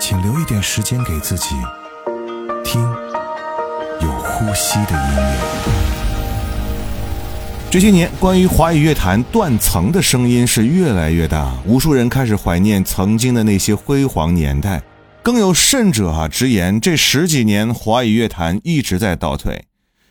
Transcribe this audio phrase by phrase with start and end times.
[0.00, 1.56] 请留一点时间给自己，
[2.64, 2.80] 听
[4.00, 5.38] 有呼吸的音乐。
[7.68, 14.80] 这些年，关于华语乐坛断层的声音是越来越大，无数人开始怀念曾经的那些辉煌年代。
[15.20, 19.64] 更有甚者啊，直言这十几年华语乐坛一直在倒退。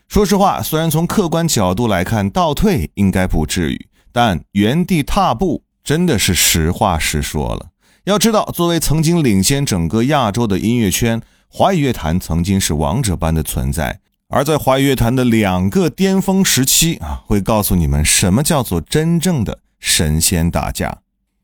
[0.09, 7.67] 说实话，虽然从客观角度来看倒退应该不至于，但原地踏步真的是实话实说了。
[8.07, 13.99] 要知道，作为曾经领先整个亚洲的音乐圈，华语乐坛曾经是王者般的存在。
[14.29, 20.99] 而在华语乐坛的两个巅峰时期啊，会告诉你们什么叫做真正的神仙打架。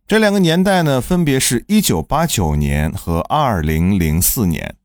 [0.08, 4.76] 这两个年代呢，分别是一九八九年和二零零四年。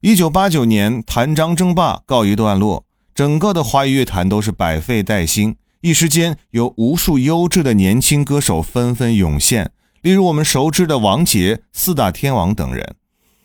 [0.00, 12.94] 一九八九年，谭张争霸告一段落，整个的华语乐坛都是百废待兴，一时间有无数优质的年轻歌手纷纷涌现，例如我们熟知的王杰、四大天王等人。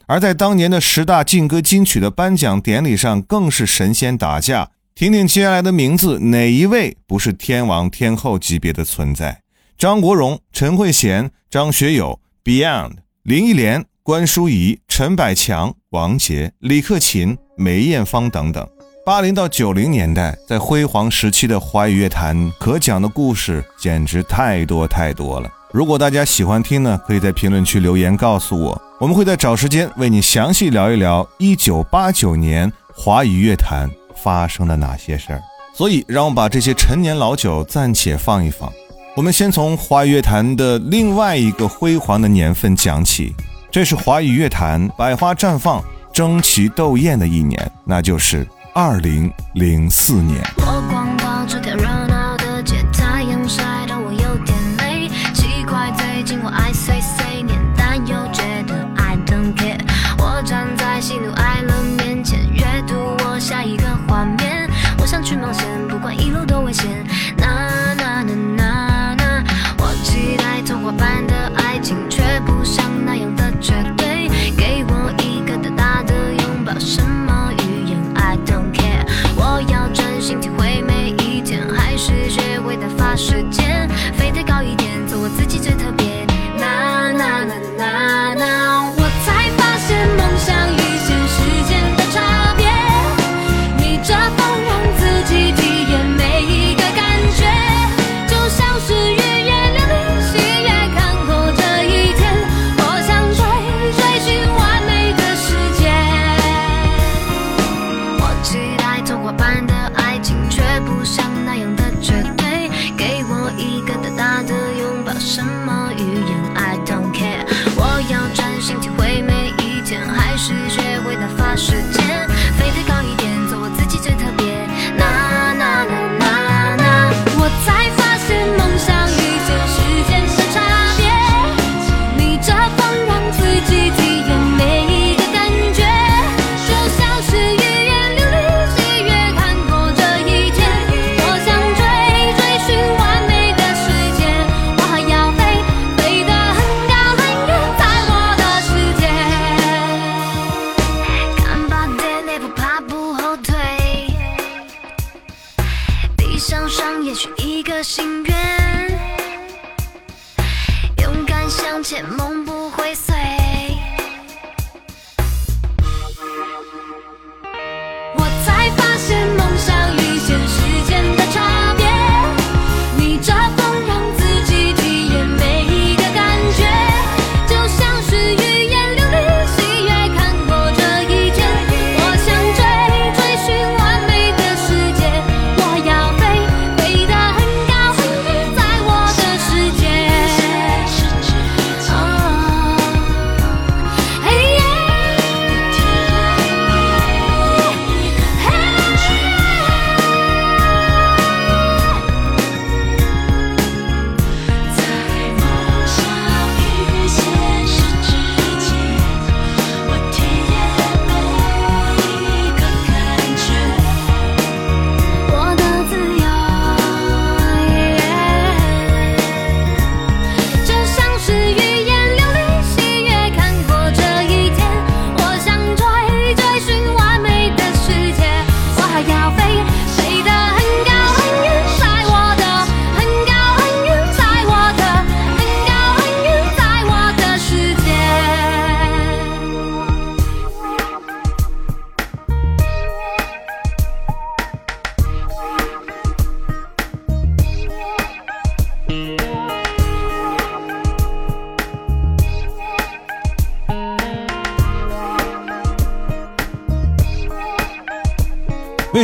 [0.05, 4.69] 而在当年的十大劲歌金曲的颁奖典礼上，更是神仙打架。
[4.93, 9.41] 听听接下来的名字，哪一位不是天王天后级别的存在？
[9.77, 18.67] 张国荣、陈慧娴、张学友、Beyond、林忆莲、关淑怡、陈百强、王杰、李克勤、梅艳芳等等。
[19.05, 25.49] 八零到九零年代，在辉煌时期的华语乐坛，可讲的故事简直太多太多了。
[25.73, 33.89] 如果大家喜欢听呢，可以在评论区留言告诉我，我们会在找时间为你详细聊一聊一九八九年华语乐坛
[34.23, 35.41] 发生的哪些事儿。
[35.73, 38.71] 所以，让我把这些陈年老酒暂且放一放。
[39.15, 43.33] 我们先从华语乐坛的另外一个辉煌的年份讲起，
[43.71, 45.83] 这是华语乐坛百花绽放、
[46.13, 50.39] 争奇斗艳的一年，那就是二零零四年。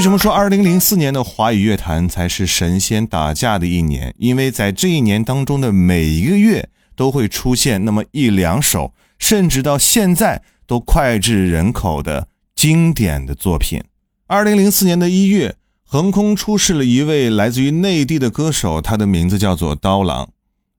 [0.10, 4.12] 什么说二零零四年的华语乐坛才是神仙打架的一年？
[4.18, 13.84] 因为在这一年当中的每一个月都会出现那么一两首，甚至到现在都脍炙人口的经典的作品。
[14.26, 20.32] 二零零四年的一月，横空出世了一位来自于内地的歌手，他的名字叫做刀郎。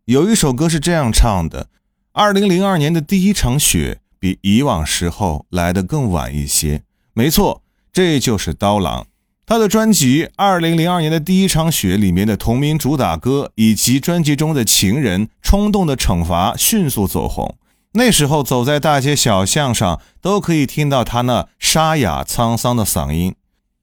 [0.06, 1.68] 有一首歌是这样唱的
[2.10, 6.82] ：“二零零二年的第一场雪，比以往时候来得更晚一些。”
[7.14, 7.62] 没错。
[7.92, 9.04] 这就是刀郎，
[9.50, 17.56] 他的专辑《二零零二年的第一场雪》里面的同名主打歌，以及专辑中的《情人》《冲动的惩罚》迅速走红。
[17.94, 23.34] 那时候走在大街小巷上，都可以听到他那沙哑沧桑的嗓音。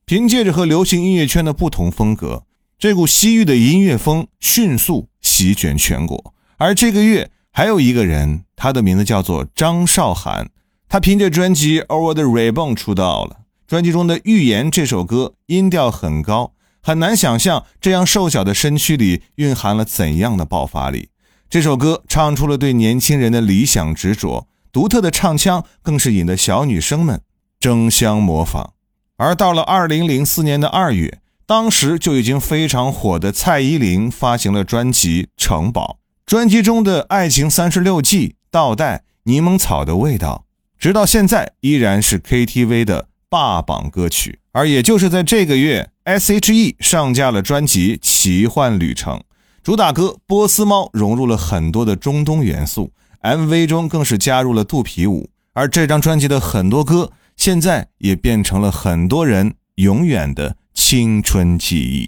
[0.05, 2.43] 凭借着和流行音乐圈的不同风格，
[2.79, 6.33] 这股西域的音乐风迅速席卷全国。
[6.55, 10.49] 而这个月还有一个人，他的名字叫做张韶涵，
[10.87, 13.39] 他凭借专辑《Over the Rainbow》出道了。
[13.67, 21.09] 专辑中的《预言》这首歌音调很高，很难想象这样瘦小的身躯里蕴含了怎样的爆发力。
[21.49, 27.19] 这首歌唱出了对年轻人的理想执着，独特的唱腔更是引得小女生们
[27.59, 28.71] 争相模仿。
[29.17, 40.45] 而到了二零零四年的二月，当时就已经非常火的蔡依林发行了专辑《城堡》，专辑中的《爱情三十六计》《倒带》《柠檬草的味道》，
[40.81, 43.09] 直到现在依然是 KTV 的。
[43.29, 49.17] 霸榜歌曲，而也就是在这个月，S.H.E 上架了专辑《奇幻旅程》，
[49.61, 55.29] 主打歌《波斯猫》融入了很多的中东元素，MV 中更是加入了肚皮舞。
[55.53, 62.07] 而这张专辑的很多歌，现在也变成了很多人永远的青春记忆。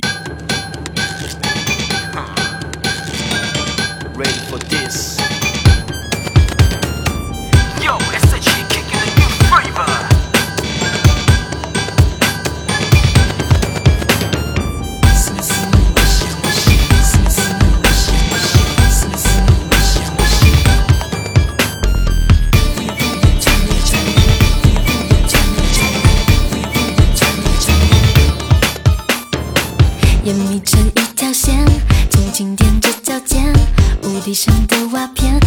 [34.30, 35.40] 地上的瓦片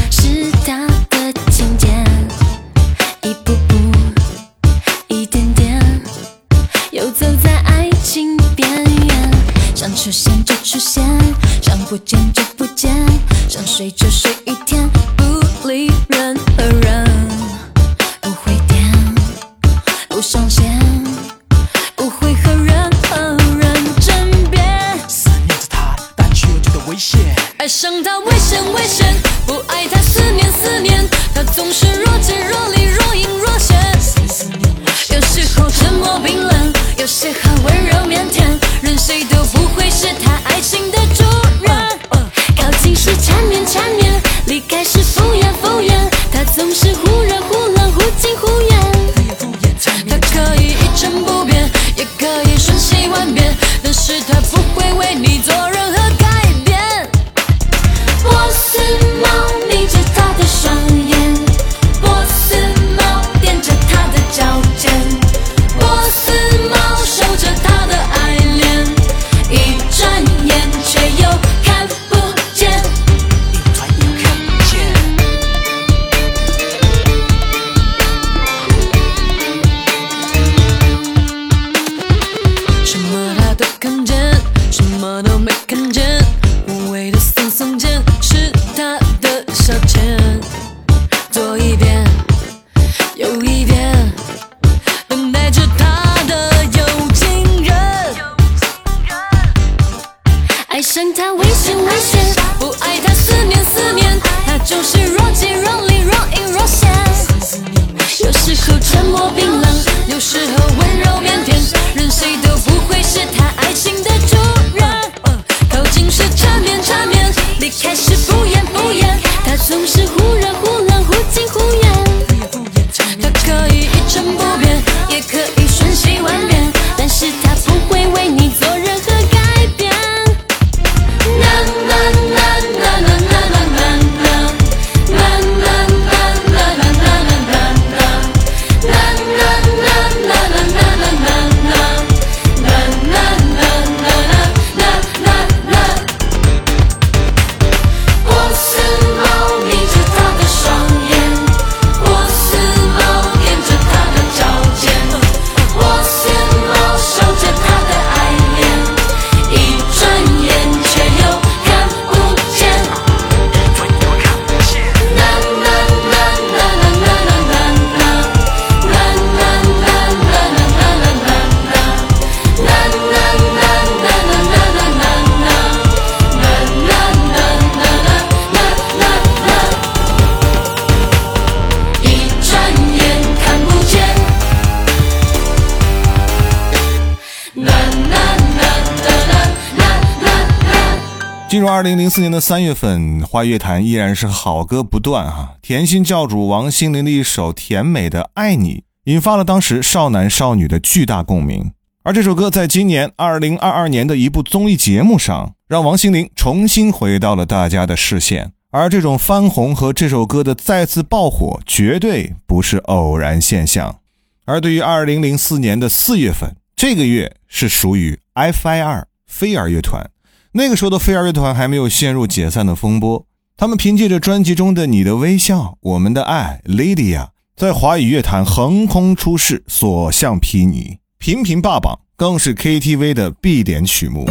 [191.82, 195.54] 二零零四年的三月份，花乐坛依然是好歌不断啊！
[195.60, 198.74] 甜心教主王心凌的一首甜美的《爱你》，
[199.10, 201.72] 引发了当时少男少女的巨大共鸣。
[202.04, 208.52] 而这首歌在今年二零二二年的一部综艺节目上，让王心凌重新回到了大家的视线。
[208.70, 213.98] 而这种翻红和这首歌的再次爆火，绝对不是偶然现象。
[214.44, 220.08] 而对于二零零四年的四月份，这个月是属于 F.I.R 飞儿乐团。
[220.54, 223.24] 那个时候的飞儿乐团还没有陷入解散的风波，
[223.56, 227.20] 他们凭借着专辑中的《你的微笑》《我们的爱》《Lydia》，
[227.56, 234.26] 在华语乐坛横空出世，所向披靡，频频霸榜，更是 KTV 的必点曲目。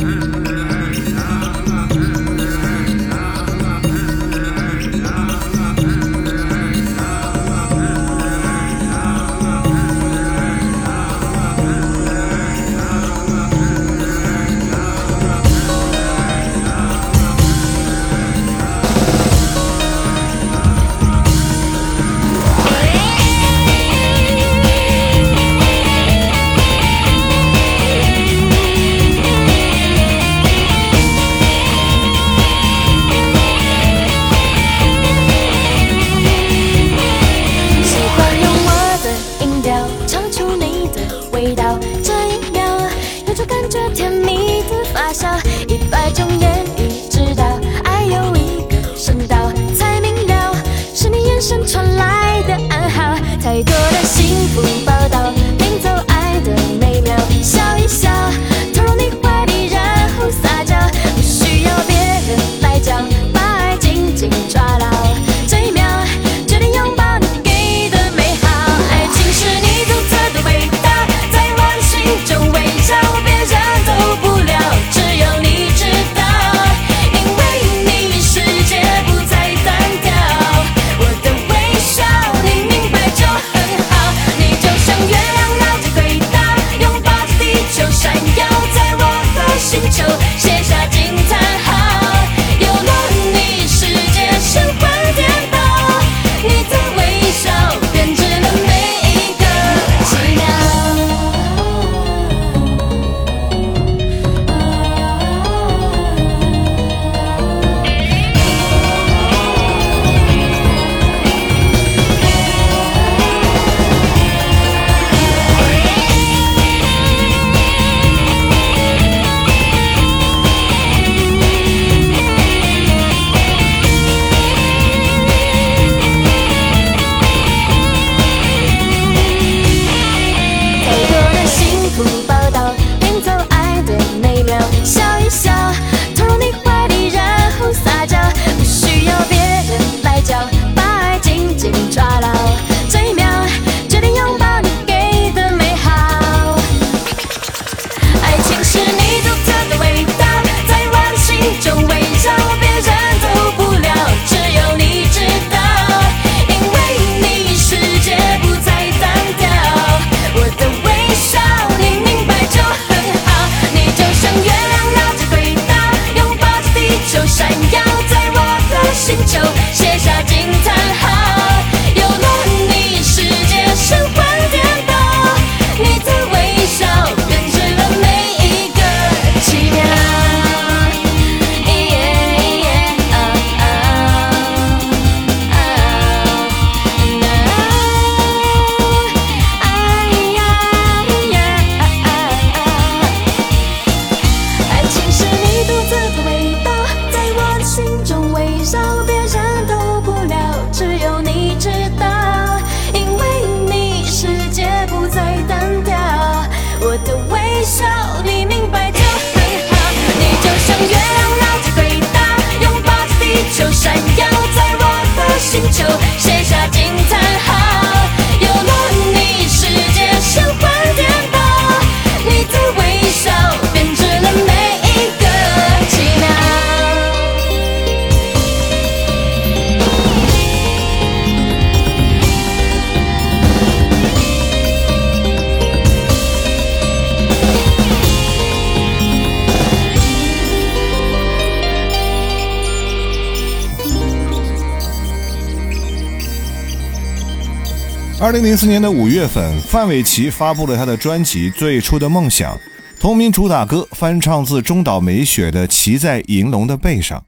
[248.42, 252.56] 零零四年的五月份，范玮琪发布了他的专辑《最初的梦想》，
[253.00, 257.20] 同名主打歌翻唱自中岛美雪的《骑在银龙的背上》。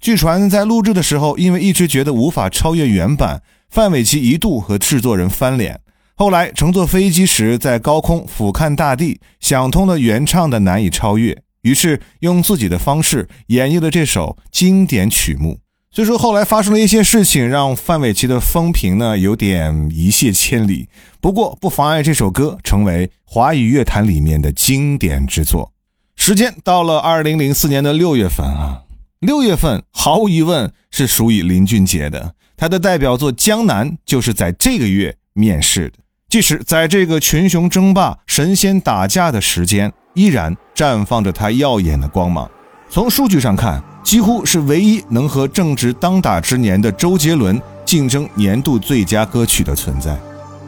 [0.00, 5.78] 据传在录制的时候，因为一直觉得无法超越原版，范玮琪一度和制作人翻脸。
[6.16, 15.60] 后来乘坐飞机时，在高空俯瞰大地，想通了原唱的难以超越，于是用自己的方式演绎了这首经典曲目。
[15.96, 20.90] 虽说后来发生了一些事情，让范玮琪的风评呢有点一泻千里，
[21.22, 25.72] 不过不妨碍这首歌成为华语乐坛里面的经典之作。
[26.16, 28.82] 时间到了二零零四年的六月份啊，
[29.20, 35.94] 六月份毫无疑问是属于林俊杰的，他的代表作《江南》就是在这个月面世的。
[36.28, 42.50] 即使在这个群雄争霸、神仙打架的时间，依然绽放着他耀眼的光芒。
[42.90, 43.82] 从数据上看。
[44.06, 50.12] 几乎是唯一能和正值当打之年的周杰伦竞争年度最佳歌曲的存在，《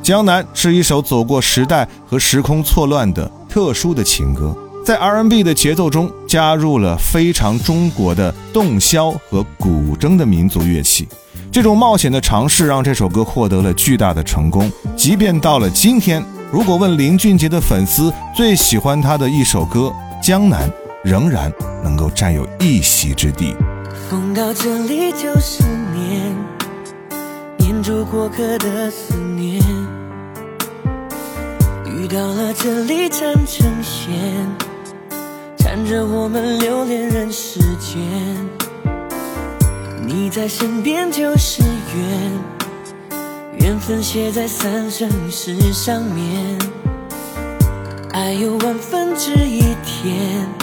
[0.03, 4.53] 江南》是一首走过时代和时空错乱的特殊的情歌，
[4.85, 11.07] 在 R&B 的节奏中加入了非常中国的洞箫和古筝的民族乐器。
[11.53, 14.68] 这种冒险的尝试让这首歌获得了巨大的成功。
[14.96, 16.20] 即便到了今天，
[16.51, 19.92] 如果问林俊杰的粉丝最喜欢他的一首歌
[20.27, 20.68] 《江南》。
[21.04, 23.54] 仍然能够占有一席之地。
[24.11, 25.62] 风到这里就是
[25.94, 26.34] 念，
[27.56, 29.62] 念住过客的思念。
[31.87, 34.12] 雨到了这里缠成线，
[35.56, 38.00] 缠着我们留恋人世间。
[40.04, 41.62] 你在身边就是
[41.94, 42.32] 缘，
[43.61, 46.58] 缘分写在三生石上面。
[48.11, 50.58] 爱有万分之一甜。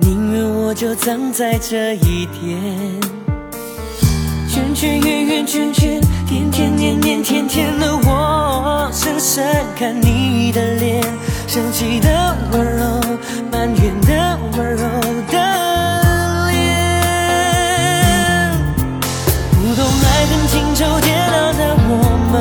[0.00, 3.00] 宁愿我就葬在这一天，
[4.48, 9.44] 圈圈圆圆圈圈，天天年年天天的我，深深
[9.76, 11.02] 看你的脸，
[11.46, 13.00] 生气的温柔，
[13.50, 14.82] 埋怨的温柔
[15.30, 15.38] 的
[16.50, 16.58] 脸。
[19.52, 21.92] 不懂爱恨情仇跌倒的我
[22.32, 22.34] 们，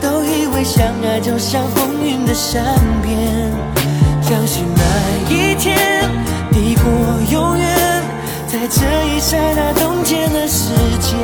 [0.00, 2.62] 都以为相爱就像风云的善
[3.02, 3.52] 变，
[4.22, 4.82] 相信那
[5.32, 5.74] 一天。
[6.86, 7.64] 我永远，
[8.46, 11.16] 在这一刹那冻结了时间。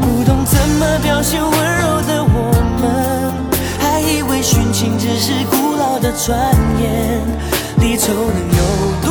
[0.00, 3.32] 不懂怎么表现温柔的我们，
[3.80, 7.20] 还以为殉情只是古老的传言。
[7.80, 8.62] 离愁能有
[9.02, 9.09] 多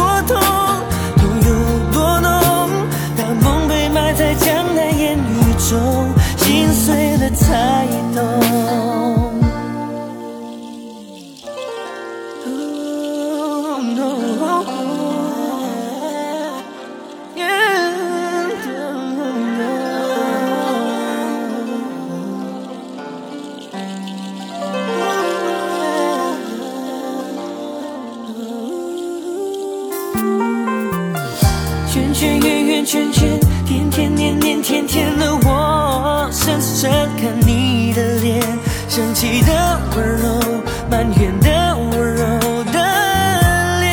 [31.92, 38.40] 圈圈圆圆圈圈天天年年天天的我深深看你的脸
[38.88, 40.40] 生气的温柔
[40.88, 42.80] 埋怨的温柔的
[43.82, 43.90] 脸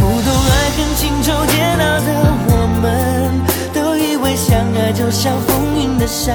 [0.00, 2.08] 不懂爱恨情愁煎熬的
[2.48, 3.30] 我们
[3.74, 6.34] 都以为相爱就像风云的善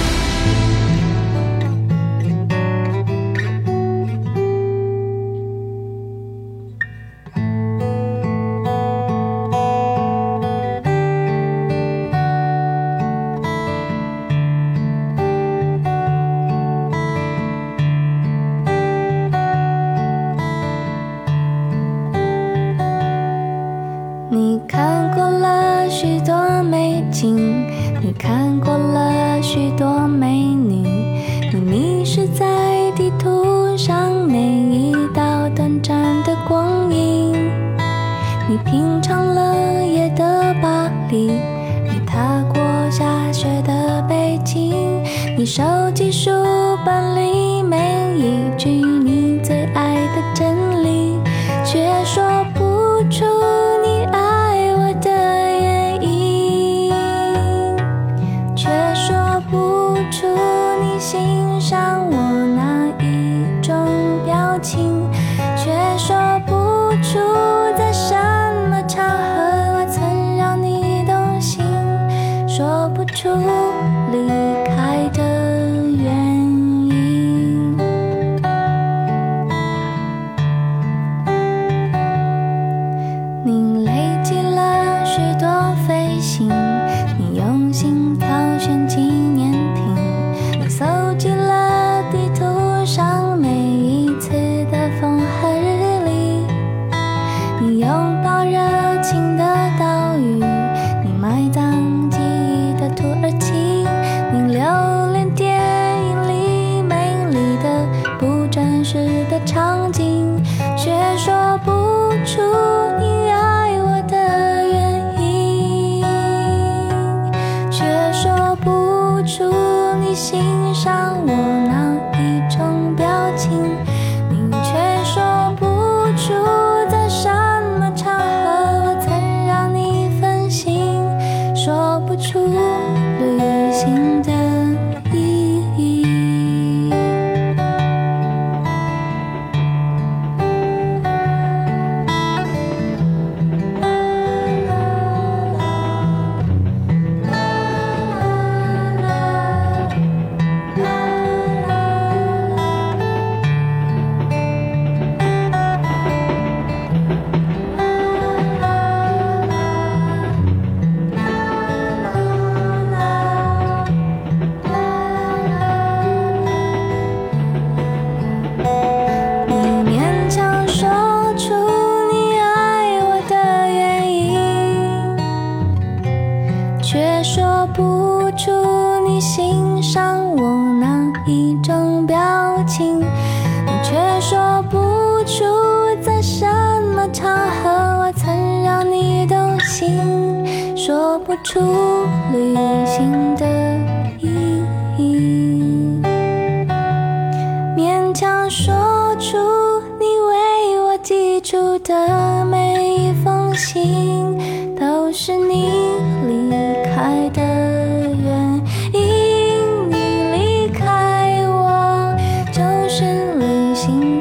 [38.51, 41.31] 你品尝了夜的巴黎，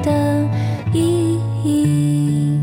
[0.03, 0.49] 的
[0.93, 2.61] 意义。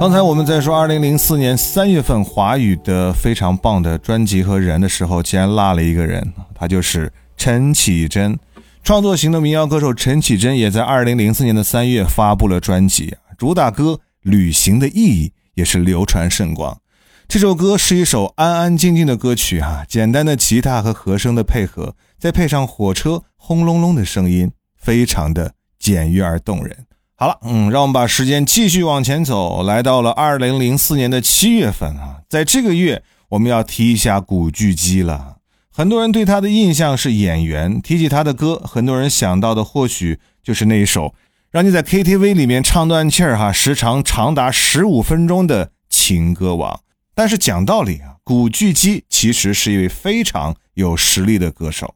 [0.00, 8.36] 刚才我们在说2004年3月份华语的非常棒的专辑和人的时候，竟然落了一个人，他就是陈绮贞。
[8.82, 16.80] 创作型的民谣歌手陈绮贞也在2004年的3月发布了专辑，主打歌《旅行的意义》也是流传甚广。
[17.28, 26.86] 这首歌是一首安安静静的歌曲啊，简单的吉他和和声的配合，再配上火车轰隆隆的声音，非常的简约而动人。
[27.14, 35.36] 好了，嗯，让我们把时间继续往前走，来到了二零零四年的七月份啊，在这个月我们要提一下古巨基了。
[35.70, 41.14] 很多人对他的印象是演员，提起他的歌，很多人想到的或许就是那一首
[41.52, 46.72] 让你在 KTV 里面唱断气儿哈，时长长达十五分钟的《情歌王》。
[47.14, 51.94] 但是讲道理啊，古巨基其实是一位非常有实力的歌手。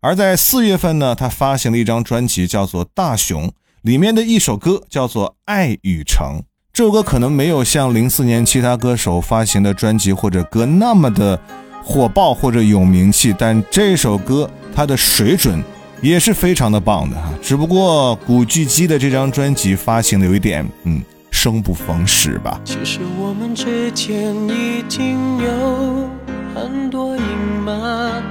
[0.00, 3.46] 而在四月份呢，他发行了一张专辑，叫做《大熊》，
[3.82, 6.40] 里面的一首歌叫做《爱与诚》。
[6.72, 11.40] 这首歌可能没有像零四年其他歌手发行的专辑或者歌那么的
[11.84, 15.62] 火爆或者有名气，但这首歌它的水准
[16.00, 17.30] 也是非常的棒的哈。
[17.42, 22.60] 只不过古巨基的这张专辑发行的有一点，嗯，生不逢时吧。
[22.64, 26.10] 其实我们之间已经有
[26.54, 27.22] 很多隐
[27.64, 28.22] 瞒，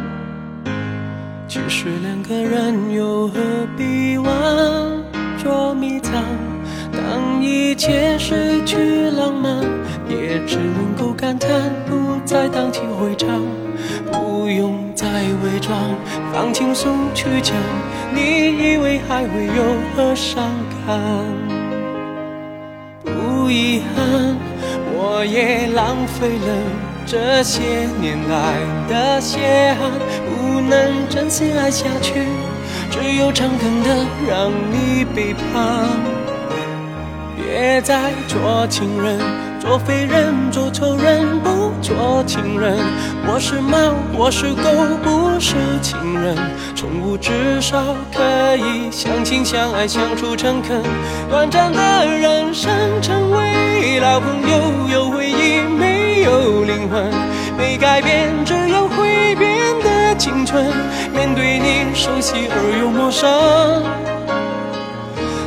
[1.47, 3.39] 其实两个人又何
[3.77, 4.34] 必玩
[5.41, 6.13] 捉迷藏？
[6.91, 9.63] 当一切失去浪漫，
[10.10, 11.50] 也只能够感叹
[11.88, 13.41] 不再荡气回肠，
[14.12, 15.08] 不用再
[15.43, 15.78] 伪装，
[16.34, 17.56] 放轻松去讲，
[18.13, 19.63] 你以为还会有
[19.96, 20.43] 何伤
[20.86, 20.98] 感？
[23.04, 24.36] 不遗憾，
[24.93, 26.56] 我也浪费了
[27.06, 27.62] 这些
[28.02, 28.56] 年来
[28.88, 29.91] 的血汗，
[30.26, 32.13] 不能真心爱下去，
[32.89, 35.88] 只有诚恳的让你背叛。
[37.36, 39.17] 别再做情人，
[39.67, 42.77] 做废人，做仇人，不做情人。
[43.27, 43.77] 我是猫，
[44.17, 44.63] 我是狗，
[45.03, 46.38] 不是情人。
[46.73, 47.77] 宠物至少
[48.13, 50.82] 可以相亲相爱，相处诚恳。
[51.30, 54.58] 短暂的人生，成为老朋友，
[54.89, 57.12] 有回忆，没有灵魂，
[57.58, 60.63] 没改变，只有会变的青春。
[61.13, 63.84] 面对你，熟悉而又陌生，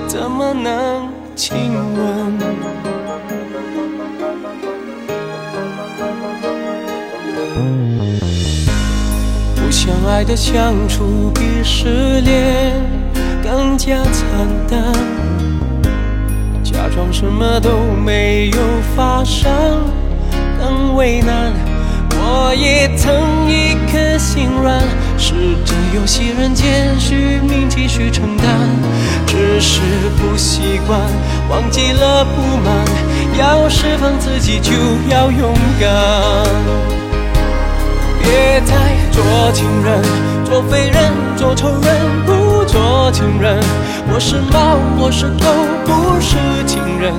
[0.07, 1.09] 怎么能？
[1.37, 2.39] 亲吻，
[9.91, 12.73] 相爱的相处比失恋
[13.43, 14.25] 更加惨
[14.71, 14.81] 淡，
[16.63, 17.71] 假装什么都
[18.05, 18.59] 没有
[18.95, 19.51] 发生
[20.61, 21.53] 更为难。
[22.13, 23.13] 我也曾
[23.51, 24.81] 一颗心软，
[25.19, 28.47] 试着游戏人间虚名继续承担，
[29.27, 29.81] 只是
[30.21, 31.01] 不习惯，
[31.51, 32.87] 忘记了不满，
[33.37, 34.73] 要释放自己就
[35.13, 35.91] 要勇敢。
[38.23, 38.75] 别再
[39.13, 40.03] 做情人，
[40.45, 43.59] 做废人，做仇人，不做情人。
[44.13, 45.47] 我是猫，我是狗，
[45.85, 47.13] 不是情人。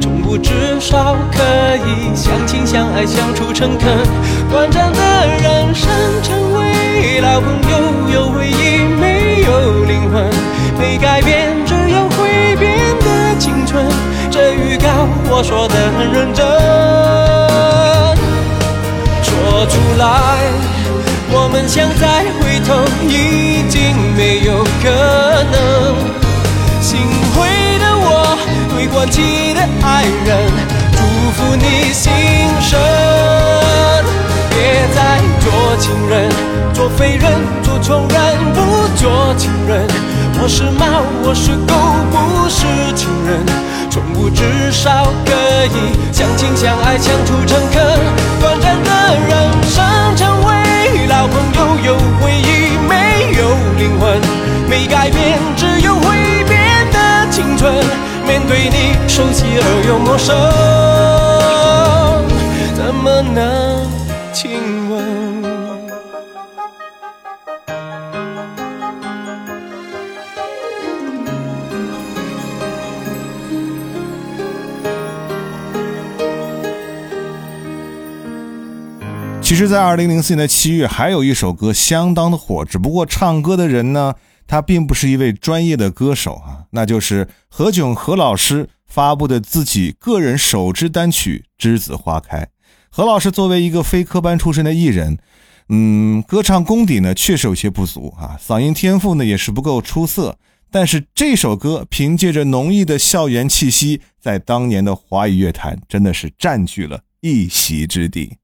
[0.00, 1.42] 宠物至少可
[1.86, 3.88] 以相亲相爱，相处诚恳。
[4.50, 5.88] 短暂的人生，
[6.22, 7.78] 成为老朋友，
[8.12, 10.24] 有回忆，没有灵魂，
[10.78, 13.86] 没改变，只有会变的青春。
[14.30, 14.88] 这预告
[15.30, 16.44] 我说的很认真，
[19.22, 20.04] 说出来，
[21.46, 22.74] 我们想再回头，
[23.06, 24.90] 已经没有可
[25.52, 25.94] 能。
[26.82, 26.98] 心
[27.36, 27.46] 灰
[27.78, 28.36] 的我，
[28.74, 30.50] 对换季的爱人，
[30.90, 30.98] 祝
[31.36, 32.10] 福你新
[32.60, 32.76] 生。
[34.50, 35.46] 别再做
[35.78, 36.28] 情人，
[36.74, 37.30] 做废人，
[37.62, 38.18] 做仇人，
[38.52, 39.86] 不做情人。
[40.42, 41.72] 我是猫，我是狗，
[42.10, 43.46] 不是情人。
[43.88, 45.30] 宠物至少可
[45.66, 48.00] 以相亲相爱，相处诚恳。
[48.40, 48.90] 短暂的
[49.28, 49.32] 人
[49.70, 49.84] 生，
[50.16, 50.65] 成为
[51.08, 54.20] 老朋友，有回忆，没有灵魂，
[54.68, 57.30] 没改变，只有会变的。
[57.30, 57.72] 青春，
[58.26, 60.34] 面对你熟悉而又陌生，
[79.46, 84.16] 其实，在二零零四年的七月，还有一首歌相当的火，只不过唱歌的人呢？
[84.44, 92.38] 他并不是一位专业的歌手啊，那就是何炅何老师发布的自己个人首支单曲《栀子花开》。
[92.90, 95.16] 何老师作为一个非科班出身的艺人，
[95.68, 100.36] 嗯，歌唱功底呢确实有些不足啊，嗓音天赋呢也是不够出色。
[100.72, 108.38] 但是这首歌凭借着浓郁的校园气息，在当年的华语乐坛真的是占据了一席之地。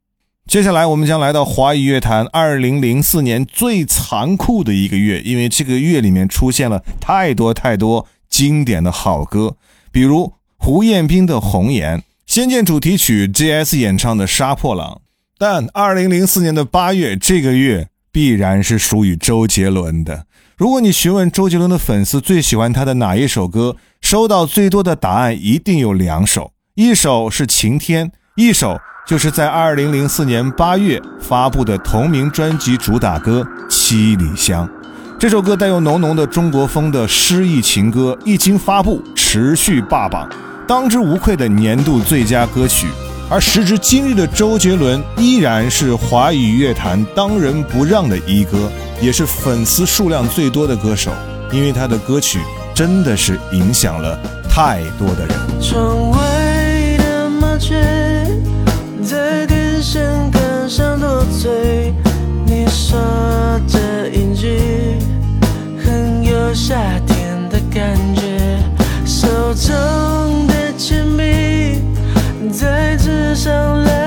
[0.48, 9.56] 接下来，我们将来到华语乐坛二零零四年最残酷的一个月，因为这个月里面出现了太多太多经典的好歌，
[9.92, 14.94] 比如胡彦斌的《红颜》，《仙剑》主题曲 G.S 演唱的《杀破狼》。
[15.38, 20.26] 但二零零四年的八月，这个月必然是属于周杰伦的。
[20.56, 28.78] 如果你询问周杰伦的粉丝最喜欢他的哪一首歌，收到最多的答案一定有两首，一首是《晴天》，一首。
[29.12, 34.66] 就是在二零零四年八月发布的同名专辑主打歌七里香。
[35.18, 40.26] 这首歌带有浓浓的中国风的诗意情歌一经发布持续霸榜
[40.66, 42.86] 当之无愧的年度最佳歌曲。
[43.28, 51.12] 而时至今日的周杰伦依然是华语乐坛当仁不让的一哥也是粉丝数量最多的歌手
[51.52, 52.40] 因为他的歌曲
[52.74, 56.21] 真的是影响了太多的人。
[61.40, 61.92] 嘴
[62.44, 63.00] 你说
[63.66, 64.58] 这一句
[65.78, 68.58] 很有夏天的感觉
[69.06, 71.80] 手中的铅笔
[72.52, 74.01] 在纸上来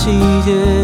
[0.00, 0.08] 季
[0.46, 0.79] 节。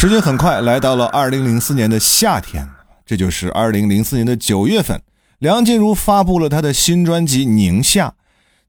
[0.00, 2.66] 时间很快来到了二零零四年的夏天。
[3.04, 5.02] 这就是二零零四年的九月份
[5.38, 8.14] 梁静茹发布了她的新专辑宁夏。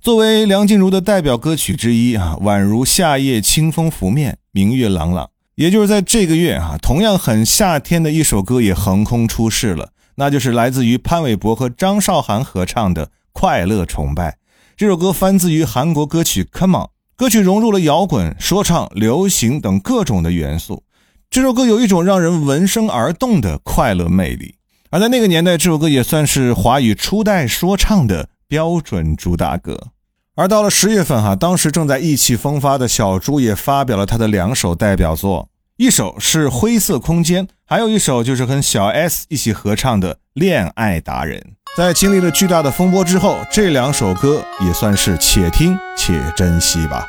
[0.01, 5.29] 作为梁静茹的代表歌曲之一啊宛如夏夜清风拂面明月朗朗。
[5.55, 9.91] 也就是在这个月啊同样很夏天的一首歌也横空出世了。
[10.15, 14.37] 那就是来自于潘玮柏和张韶涵合唱的快乐崇拜。
[14.75, 20.83] 这首歌翻自于韩国歌曲 come on 歌曲融入了摇滚说唱流行等各种的元素。
[21.31, 24.55] 这首歌有一种让人闻声而动的快乐魅力。
[24.89, 29.79] 而在那个年代，这首歌也算是华语初代说唱的标准主打歌。
[30.35, 41.39] 而到了十月份，哈，当时正在意气风发的小猪也发表了他的两首代表作，一首是《灰色空间》，还有一首就是和小 S 一起合唱的《恋爱达人》。
[41.77, 47.07] 在经历了巨大的风波之后，这两首歌也算是且听且珍惜吧。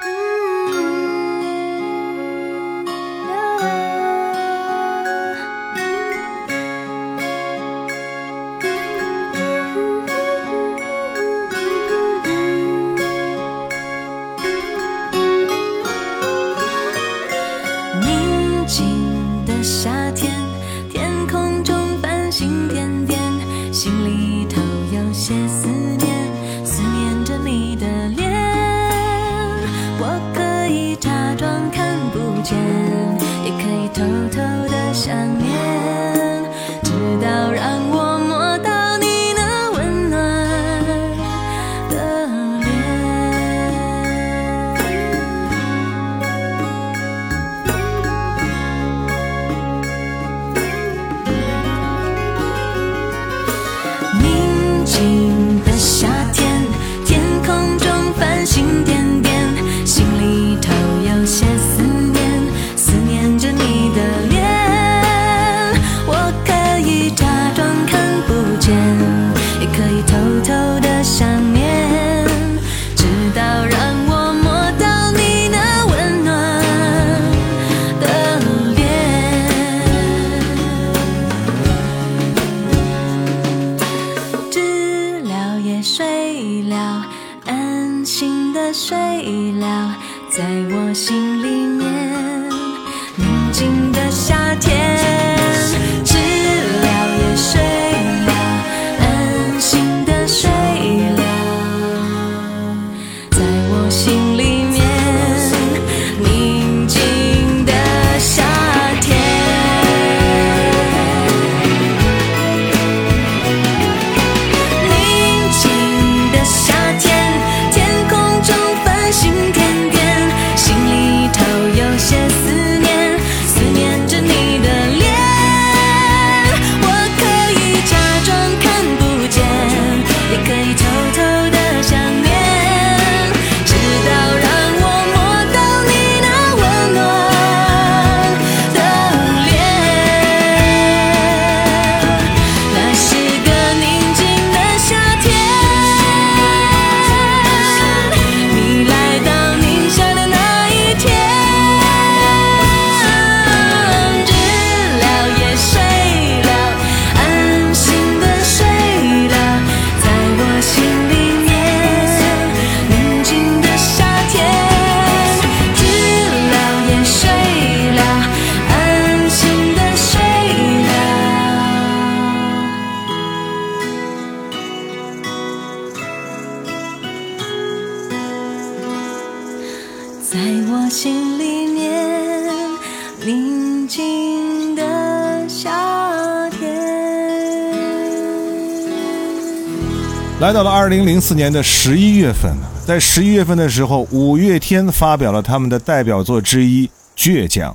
[190.82, 197.72] 二零零四年的十一月份，在十一月份的时候，五月天发表了他们的代表作之一《倔强》。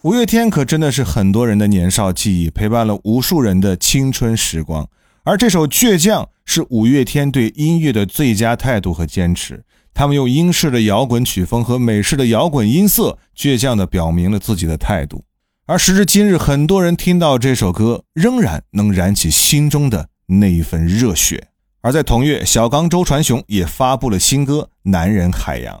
[0.00, 4.84] 五月天可真的是很多人的年少记忆，陪伴了无数人的青春时光。
[5.22, 9.62] 而这首《倔强》是五月天对音乐的最佳态度和坚持。
[9.94, 15.22] 他们用英式的摇滚曲风和美式的摇滚音色，倔强地表明了自己的态度。
[15.66, 21.46] 而时至今日，很多人听到这首歌，仍然能燃起心中的那一份热血。
[21.82, 25.76] 而在同月，小刚周传雄也发布了新歌《男人海洋》。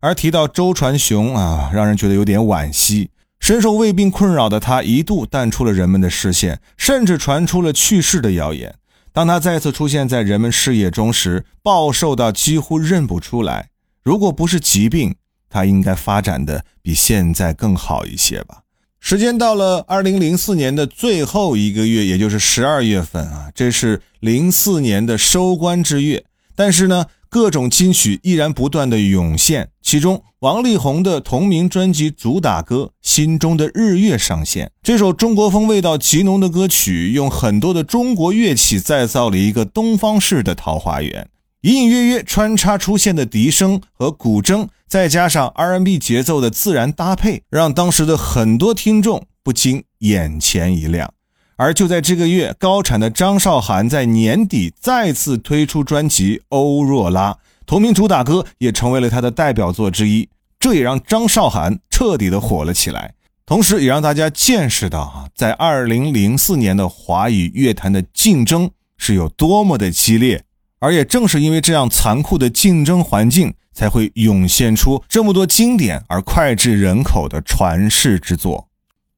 [0.00, 3.10] 而提到周传雄啊，让人觉得有点惋惜。
[3.38, 8.74] 深受胃病困扰的他，一度淡出了人们的视线，甚至传出了去世的谣言。
[9.12, 13.68] 当他再次出现在人们视野中时，暴瘦到几乎认不出来。
[14.02, 15.14] 如果不是疾病，
[15.48, 18.62] 他应该发展的比现在更好一些吧。
[19.00, 26.24] 时间到了二零零四年的最后一个月，也就是十二月份啊，这是零四年的收官之月。
[26.56, 34.72] 但是呢，各种金曲依然不断的涌现，其中王力宏的同名专辑主打歌《心中的日月》上线。
[34.82, 41.28] 这首中国风味道极浓的歌曲，用很多的中国乐器再造了一个东方式的桃花源。
[41.66, 51.12] 隐隐约约穿插出现的笛声和古筝，再加上 R&B 节奏的自然搭配，让当时的很多听众不禁眼前一亮。
[51.56, 57.32] 而就在这个月，高产的张韶涵在年底再次推出专辑《欧若拉》，
[57.66, 60.28] 同名主打歌也成为了她的代表作之一。
[60.60, 63.14] 这也让张韶涵彻底的火了起来，
[63.44, 70.44] 同时也让大家见识到啊，在2004年的华语乐坛的竞争是有多么的激烈。
[70.86, 78.68] 而也正是因为这样残酷的竞争环境，才会涌现出这么多经典而脍炙人口的传世之作。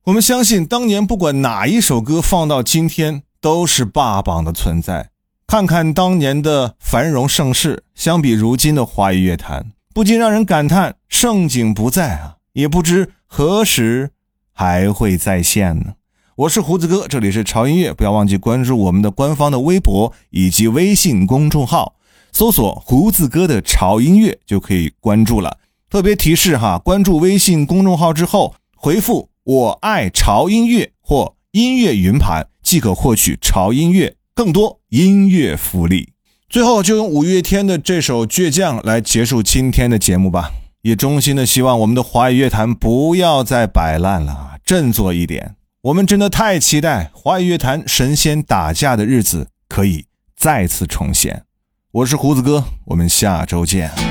[0.05, 5.11] 我们相信，当年不管哪一首歌放到今天，都是霸榜的存在。
[5.47, 12.37] 看看当年的繁荣盛世，相比如今的华语乐坛，不禁让人感叹盛景不在啊！
[12.55, 14.13] 也不知何时
[14.55, 15.93] 还会再现呢？
[16.39, 21.97] 我是胡子哥，这里是潮音乐，不要忘记关注我们的官方的微博以及微信公众号，
[22.31, 25.57] 搜索“胡子哥的潮音乐”就可以关注了。
[25.91, 29.31] 特别提示哈，关注微信公众号之后，回复。
[29.43, 36.13] 我爱潮音乐或音乐云盘，即可获取潮音乐更多音乐福利。
[36.49, 40.53] 最后，就用五月天的这首《倔强》来结束今天的节目吧。
[40.83, 45.57] 也衷心的希望我们的华语乐坛不要再摆烂了，振作一点。
[45.83, 50.07] 我们真的太期待华语乐坛神仙打架的日子可以
[50.37, 51.45] 再次重现。
[51.93, 54.08] 我是胡子哥，我们下周见。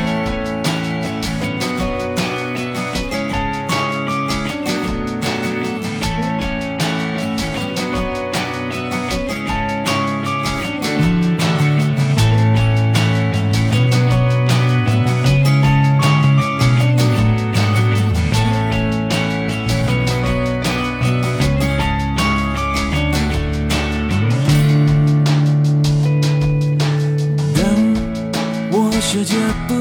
[29.10, 29.36] 世界
[29.70, 29.74] 不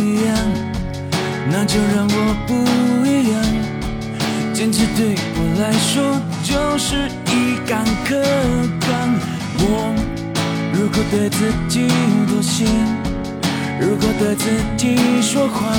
[0.00, 0.36] 一样
[1.50, 2.54] 那就让我不
[3.04, 3.42] 一样
[4.54, 6.14] 坚持对我来说
[6.44, 8.22] 就是以刚克
[8.78, 8.88] 刚
[9.58, 9.92] 我
[10.72, 11.88] 如果对自己
[12.28, 12.66] 妥协
[13.80, 15.74] 如果对自己说谎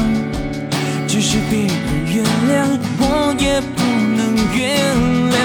[1.08, 1.70] 即使别人
[2.06, 2.68] 原谅
[3.00, 3.82] 我也不
[4.18, 4.60] 能原
[5.32, 5.40] 谅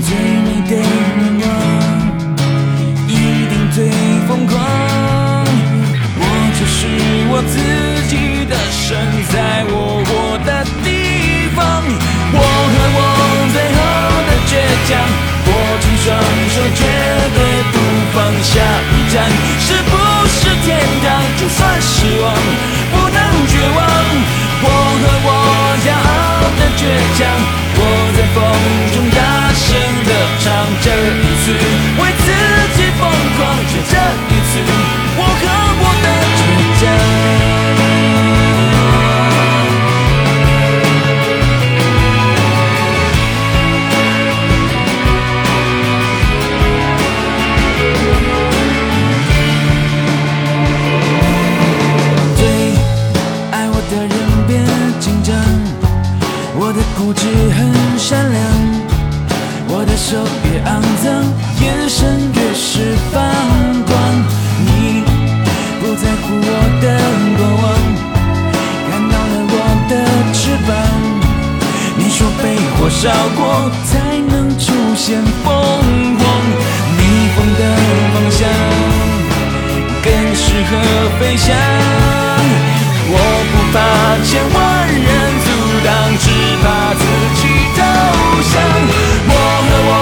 [0.00, 0.16] 最
[0.46, 1.46] 美的愿望
[3.06, 3.12] 一
[3.50, 3.76] 定最
[4.26, 5.25] 疯狂
[6.86, 7.58] 是我自
[8.06, 8.94] 己的神，
[9.32, 11.82] 在我活的地方，
[12.32, 13.00] 我和我
[13.50, 13.78] 最后
[14.26, 14.54] 的倔
[14.86, 14.94] 强，
[15.46, 15.50] 握
[15.82, 16.06] 紧双
[16.54, 16.86] 手，绝
[17.34, 17.38] 对
[17.72, 17.74] 不
[18.14, 18.54] 放下
[18.86, 19.26] 一站，
[19.58, 19.92] 是不
[20.30, 21.04] 是天堂
[21.36, 22.30] 就算失望，
[22.92, 23.18] 不能
[23.50, 23.78] 绝望，
[24.62, 24.66] 我
[25.02, 25.28] 和我
[25.82, 26.86] 骄傲的倔
[27.18, 27.26] 强，
[27.74, 27.80] 我
[28.14, 28.38] 在风
[28.94, 29.18] 中大
[29.58, 29.66] 声
[30.06, 30.46] 的唱，
[30.82, 31.46] 这一次
[31.98, 32.55] 为自己。
[73.06, 76.26] 烧过才能出现凤凰，
[76.98, 77.00] 逆
[77.36, 77.62] 风的
[78.12, 78.42] 方向
[80.02, 80.72] 更适合
[81.16, 81.54] 飞翔。
[83.06, 83.14] 我
[83.46, 83.78] 不怕
[84.26, 84.58] 千万
[84.90, 85.06] 人
[85.46, 85.48] 阻
[85.86, 85.88] 挡，
[86.18, 86.26] 只
[86.58, 86.66] 怕
[86.98, 87.06] 自
[87.38, 87.46] 己
[87.76, 87.78] 投
[88.42, 88.54] 降。
[89.30, 89.92] 我和我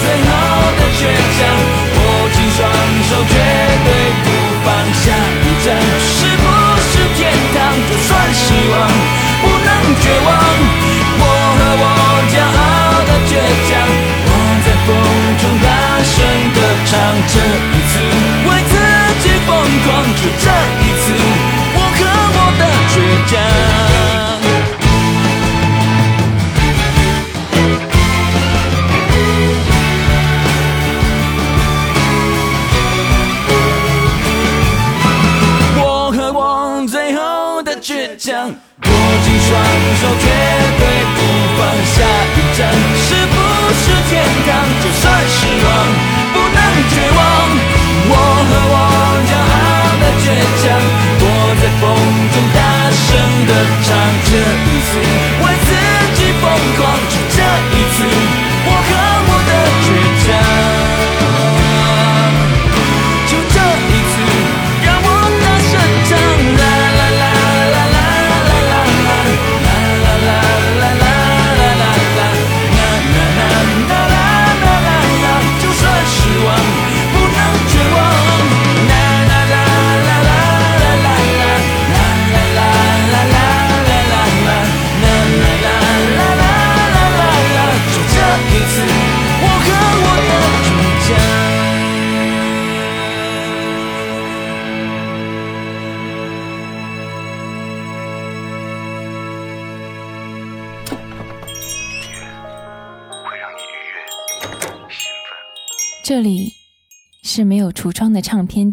[0.00, 0.32] 最后
[0.80, 1.04] 的倔
[1.36, 1.44] 强，
[2.00, 2.00] 握
[2.32, 2.64] 紧双
[3.10, 3.34] 手，绝
[3.84, 3.88] 对
[4.24, 4.26] 不
[4.64, 4.66] 放
[5.04, 5.68] 下一站。
[6.00, 6.44] 是不
[6.80, 7.60] 是天堂？
[7.90, 8.42] 就算失
[8.72, 8.88] 望，
[9.42, 9.68] 不能
[10.00, 10.43] 绝望。
[17.26, 17.92] 这一次
[18.46, 18.74] 为自
[19.22, 19.48] 己疯
[19.84, 20.46] 狂，就这
[20.80, 21.04] 一次，
[21.74, 22.00] 我和
[22.36, 22.94] 我的倔
[23.30, 23.73] 强。
[50.66, 51.26] 我
[51.60, 51.82] 在风
[52.32, 52.58] 中大
[52.90, 53.06] 声
[53.46, 53.50] 的
[53.84, 53.92] 唱，
[54.24, 54.32] 这
[54.64, 54.90] 一次
[55.40, 55.68] 为自
[56.16, 56.42] 己疯
[56.76, 57.38] 狂，就这
[57.72, 57.96] 一次，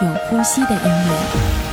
[0.00, 1.63] 有呼吸的音乐。